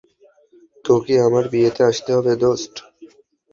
[0.85, 2.75] তোকে আমার বিয়েতে আসতে হবে, দোস্ত!